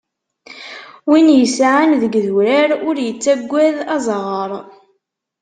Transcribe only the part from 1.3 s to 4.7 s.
yesεan deg d urar ur yettagad azaɣaṛ